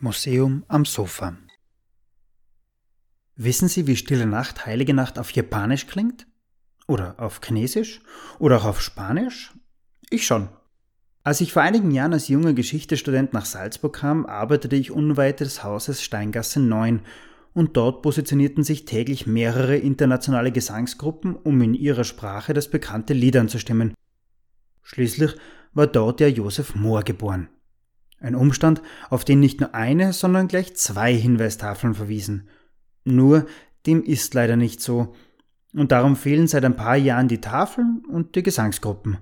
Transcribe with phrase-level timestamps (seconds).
[0.00, 1.36] Museum am Sofa.
[3.36, 6.26] Wissen Sie, wie Stille Nacht, Heilige Nacht auf Japanisch klingt?
[6.88, 8.00] Oder auf Chinesisch?
[8.40, 9.52] Oder auch auf Spanisch?
[10.10, 10.48] Ich schon.
[11.22, 15.62] Als ich vor einigen Jahren als junger Geschichtestudent nach Salzburg kam, arbeitete ich unweit des
[15.62, 17.02] Hauses Steingasse 9
[17.52, 23.36] und dort positionierten sich täglich mehrere internationale Gesangsgruppen, um in ihrer Sprache das bekannte Lied
[23.36, 23.94] anzustimmen.
[24.82, 25.36] Schließlich
[25.74, 27.48] war dort ja Josef Mohr geboren.
[28.20, 32.48] Ein Umstand, auf den nicht nur eine, sondern gleich zwei Hinweistafeln verwiesen.
[33.04, 33.46] Nur,
[33.86, 35.14] dem ist leider nicht so,
[35.74, 39.18] und darum fehlen seit ein paar Jahren die Tafeln und die Gesangsgruppen.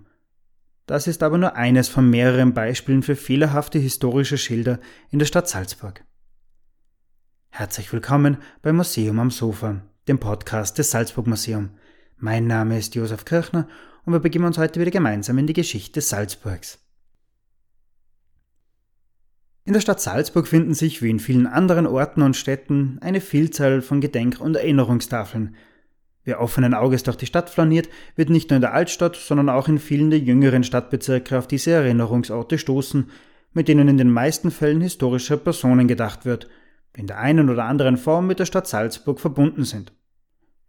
[0.86, 4.78] Das ist aber nur eines von mehreren Beispielen für fehlerhafte historische Schilder
[5.10, 6.04] in der Stadt Salzburg.
[7.48, 11.70] Herzlich willkommen beim Museum am Sofa, dem Podcast des Salzburg Museum.
[12.18, 13.68] Mein Name ist Josef Kirchner
[14.04, 16.78] und wir begeben uns heute wieder gemeinsam in die Geschichte Salzburgs.
[19.64, 23.80] In der Stadt Salzburg finden sich, wie in vielen anderen Orten und Städten, eine Vielzahl
[23.80, 25.56] von Gedenk- und Erinnerungstafeln,
[26.24, 29.66] Wer offenen Auges durch die Stadt flaniert, wird nicht nur in der Altstadt, sondern auch
[29.66, 33.10] in vielen der jüngeren Stadtbezirke auf diese Erinnerungsorte stoßen,
[33.52, 36.48] mit denen in den meisten Fällen historischer Personen gedacht wird,
[36.94, 39.92] die in der einen oder anderen Form mit der Stadt Salzburg verbunden sind.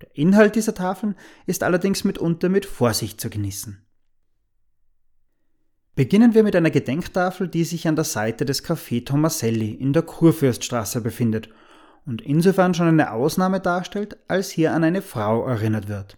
[0.04, 1.16] Der Inhalt dieser Tafeln
[1.46, 3.86] ist allerdings mitunter mit Vorsicht zu genießen.
[5.96, 10.02] Beginnen wir mit einer Gedenktafel, die sich an der Seite des Café Tomaselli in der
[10.02, 11.48] Kurfürststraße befindet
[12.06, 16.18] und insofern schon eine Ausnahme darstellt, als hier an eine Frau erinnert wird.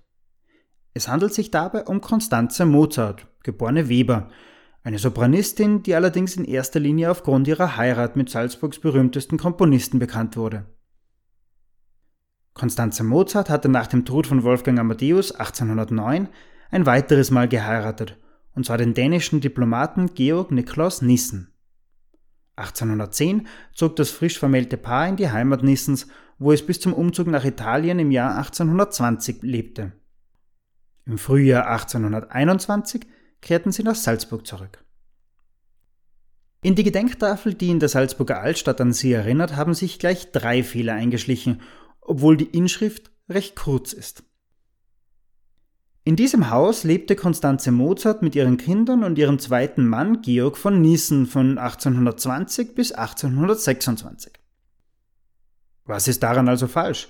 [0.95, 4.31] Es handelt sich dabei um Constanze Mozart, geborene Weber,
[4.81, 10.37] eine Sopranistin, die allerdings in erster Linie aufgrund ihrer Heirat mit Salzburgs berühmtesten Komponisten bekannt
[10.37, 10.65] wurde.
[12.55, 16.29] Constanze Mozart hatte nach dem Tod von Wolfgang Amadeus 1809
[16.71, 18.17] ein weiteres Mal geheiratet,
[18.53, 21.53] und zwar den dänischen Diplomaten Georg Niklaus Nissen.
[22.55, 26.07] 1810 zog das frisch vermählte Paar in die Heimat Nissens,
[26.39, 29.91] wo es bis zum Umzug nach Italien im Jahr 1820 lebte.
[31.05, 33.05] Im Frühjahr 1821
[33.41, 34.81] kehrten sie nach Salzburg zurück.
[36.63, 40.63] In die Gedenktafel, die in der Salzburger Altstadt an sie erinnert, haben sich gleich drei
[40.63, 41.61] Fehler eingeschlichen,
[42.05, 44.23] obwohl die Inschrift recht kurz ist.
[46.07, 50.79] In diesem Haus lebte Constanze Mozart mit ihren Kindern und ihrem zweiten Mann Georg von
[50.79, 54.33] Niesen von 1820 bis 1826.
[55.85, 57.09] Was ist daran also falsch?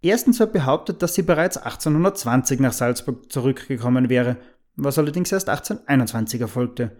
[0.00, 4.38] Erstens wird behauptet, dass sie bereits 1820 nach Salzburg zurückgekommen wäre,
[4.74, 6.96] was allerdings erst 1821 erfolgte.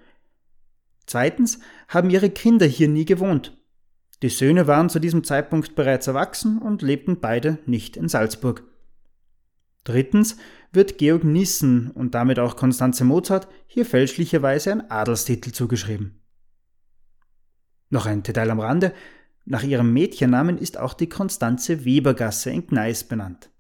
[1.07, 3.57] Zweitens haben ihre Kinder hier nie gewohnt.
[4.23, 8.63] Die Söhne waren zu diesem Zeitpunkt bereits erwachsen und lebten beide nicht in Salzburg.
[9.83, 10.37] Drittens
[10.73, 16.23] wird Georg Nissen und damit auch Konstanze Mozart hier fälschlicherweise ein Adelstitel zugeschrieben.
[17.91, 18.95] Noch ein Detail am Rande,
[19.45, 23.51] nach ihrem Mädchennamen ist auch die Konstanze Webergasse in Gneis benannt.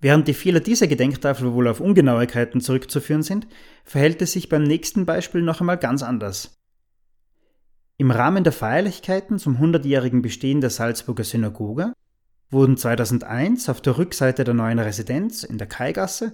[0.00, 3.48] Während die Fehler dieser Gedenktafel wohl auf Ungenauigkeiten zurückzuführen sind,
[3.84, 6.59] verhält es sich beim nächsten Beispiel noch einmal ganz anders.
[8.00, 11.92] Im Rahmen der Feierlichkeiten zum 100-jährigen Bestehen der Salzburger Synagoge
[12.48, 16.32] wurden 2001 auf der Rückseite der neuen Residenz in der Kaigasse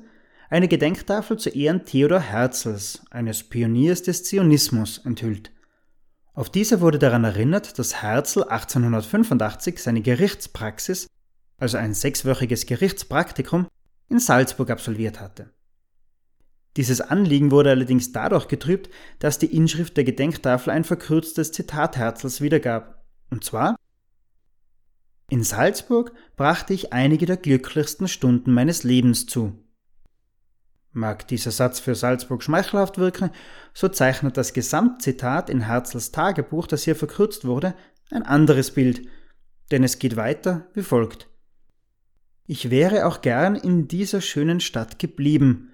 [0.48, 5.50] eine Gedenktafel zu Ehren Theodor Herzls, eines Pioniers des Zionismus, enthüllt.
[6.34, 11.08] Auf dieser wurde daran erinnert, dass Herzl 1885 seine Gerichtspraxis,
[11.58, 13.66] also ein sechswöchiges Gerichtspraktikum,
[14.08, 15.50] in Salzburg absolviert hatte.
[16.76, 22.40] Dieses Anliegen wurde allerdings dadurch getrübt, dass die Inschrift der Gedenktafel ein verkürztes Zitat Herzls
[22.40, 23.76] wiedergab, und zwar
[25.28, 29.58] in Salzburg brachte ich einige der glücklichsten Stunden meines Lebens zu.
[30.92, 33.30] Mag dieser Satz für Salzburg schmeichelhaft wirken,
[33.74, 37.74] so zeichnet das Gesamtzitat in Herzls Tagebuch, das hier verkürzt wurde,
[38.10, 39.08] ein anderes Bild,
[39.72, 41.28] denn es geht weiter wie folgt.
[42.46, 45.72] Ich wäre auch gern in dieser schönen Stadt geblieben,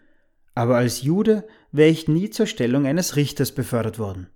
[0.55, 4.29] aber als Jude wäre ich nie zur Stellung eines Richters befördert worden.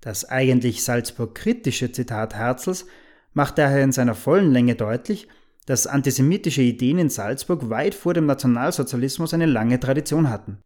[0.00, 2.86] Das eigentlich Salzburg kritische Zitat Herzls
[3.34, 5.28] macht daher in seiner vollen Länge deutlich,
[5.66, 10.58] dass antisemitische Ideen in Salzburg weit vor dem Nationalsozialismus eine lange Tradition hatten.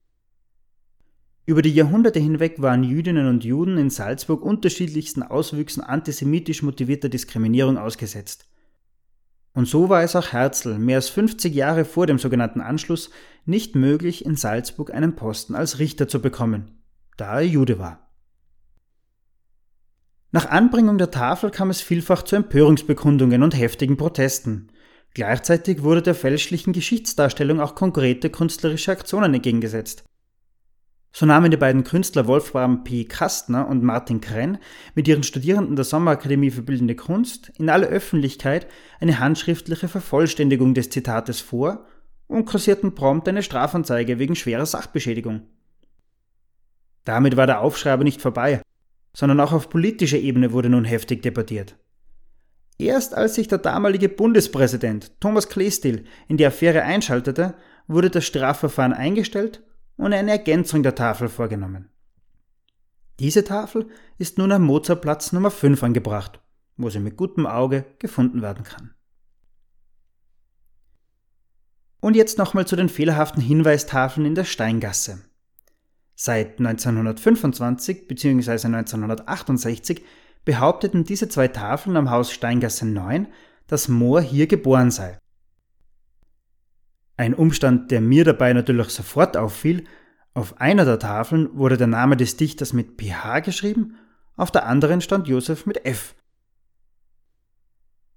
[1.45, 7.79] Über die Jahrhunderte hinweg waren Jüdinnen und Juden in Salzburg unterschiedlichsten Auswüchsen antisemitisch motivierter Diskriminierung
[7.79, 8.49] ausgesetzt.
[9.57, 13.09] Und so war es auch Herzl mehr als 50 Jahre vor dem sogenannten Anschluss
[13.47, 16.83] nicht möglich, in Salzburg einen Posten als Richter zu bekommen,
[17.17, 18.11] da er Jude war.
[20.31, 24.69] Nach Anbringung der Tafel kam es vielfach zu Empörungsbekundungen und heftigen Protesten.
[25.15, 30.05] Gleichzeitig wurde der fälschlichen Geschichtsdarstellung auch konkrete künstlerische Aktionen entgegengesetzt.
[31.19, 33.05] So nahmen die beiden Künstler Wolfram P.
[33.05, 34.59] Kastner und Martin Krenn
[34.95, 38.67] mit ihren Studierenden der Sommerakademie für Bildende Kunst in aller Öffentlichkeit
[39.01, 41.87] eine handschriftliche Vervollständigung des Zitates vor
[42.27, 45.41] und kassierten prompt eine Strafanzeige wegen schwerer Sachbeschädigung.
[47.07, 48.61] Damit war der Aufschrei aber nicht vorbei,
[49.15, 51.79] sondern auch auf politischer Ebene wurde nun heftig debattiert.
[52.77, 57.55] Erst als sich der damalige Bundespräsident Thomas Kleestil in die Affäre einschaltete,
[57.87, 59.63] wurde das Strafverfahren eingestellt
[59.97, 61.91] und eine Ergänzung der Tafel vorgenommen.
[63.19, 63.89] Diese Tafel
[64.19, 66.41] ist nun am Mozartplatz Nummer 5 angebracht,
[66.77, 68.95] wo sie mit gutem Auge gefunden werden kann.
[72.01, 75.23] Und jetzt nochmal zu den fehlerhaften Hinweistafeln in der Steingasse.
[76.15, 78.51] Seit 1925 bzw.
[78.51, 80.05] 1968
[80.45, 83.29] behaupteten diese zwei Tafeln am Haus Steingasse 9,
[83.67, 85.19] dass Mohr hier geboren sei.
[87.17, 89.85] Ein Umstand, der mir dabei natürlich sofort auffiel,
[90.35, 93.97] auf einer der Tafeln wurde der Name des Dichters mit PH geschrieben,
[94.37, 96.15] auf der anderen stand Josef mit F.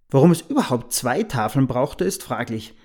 [0.10, 2.76] Warum es überhaupt zwei Tafeln brauchte, ist fraglich.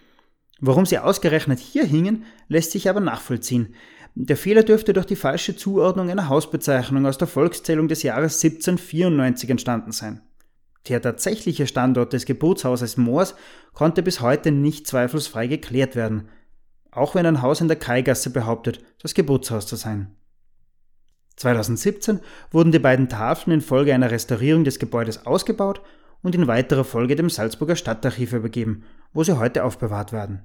[0.61, 3.75] Warum sie ausgerechnet hier hingen, lässt sich aber nachvollziehen.
[4.15, 9.51] Der Fehler dürfte durch die falsche Zuordnung einer Hausbezeichnung aus der Volkszählung des Jahres 1794
[9.51, 10.23] entstanden sein.
[10.89, 13.35] Der tatsächliche Standort des Geburtshauses Moors
[13.73, 16.29] konnte bis heute nicht zweifelsfrei geklärt werden,
[16.91, 20.15] auch wenn ein Haus in der Kaigasse behauptet, das Geburtshaus zu sein.
[21.37, 22.21] 2017
[22.51, 25.81] wurden die beiden Tafeln infolge einer Restaurierung des Gebäudes ausgebaut
[26.23, 30.45] und in weiterer Folge dem Salzburger Stadtarchiv übergeben, wo sie heute aufbewahrt werden.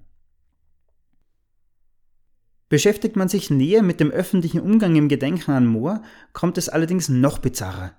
[2.69, 6.03] Beschäftigt man sich näher mit dem öffentlichen Umgang im Gedenken an Mohr,
[6.33, 7.93] kommt es allerdings noch bizarrer.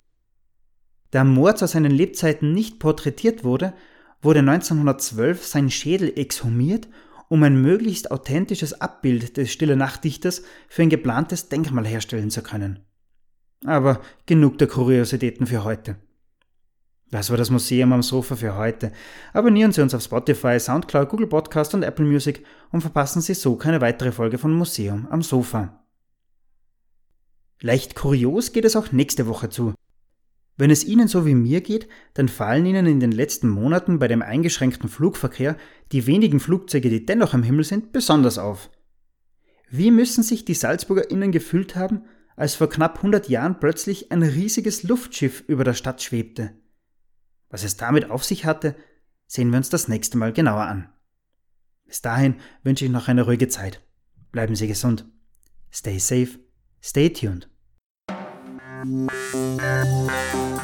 [1.10, 3.72] Da Mohr zu seinen Lebzeiten nicht porträtiert wurde,
[4.22, 6.88] wurde 1912 sein Schädel exhumiert,
[7.28, 12.80] um ein möglichst authentisches Abbild des Stille Nachtdichters für ein geplantes Denkmal herstellen zu können.
[13.64, 15.96] Aber genug der Kuriositäten für heute.
[17.10, 18.92] Das war das Museum am Sofa für heute.
[19.32, 23.56] Abonnieren Sie uns auf Spotify, Soundcloud, Google Podcast und Apple Music und verpassen Sie so
[23.56, 25.84] keine weitere Folge von Museum am Sofa.
[27.60, 29.74] Leicht kurios geht es auch nächste Woche zu.
[30.60, 34.08] Wenn es Ihnen so wie mir geht, dann fallen Ihnen in den letzten Monaten bei
[34.08, 35.56] dem eingeschränkten Flugverkehr
[35.90, 38.70] die wenigen Flugzeuge, die dennoch am Himmel sind, besonders auf.
[39.70, 42.02] Wie müssen sich die SalzburgerInnen gefühlt haben,
[42.36, 46.52] als vor knapp 100 Jahren plötzlich ein riesiges Luftschiff über der Stadt schwebte?
[47.48, 48.76] Was es damit auf sich hatte,
[49.26, 50.92] sehen wir uns das nächste Mal genauer an.
[51.86, 52.34] Bis dahin
[52.64, 53.82] wünsche ich noch eine ruhige Zeit.
[54.30, 55.06] Bleiben Sie gesund.
[55.72, 56.38] Stay safe,
[56.82, 57.48] stay tuned.
[58.84, 60.59] Música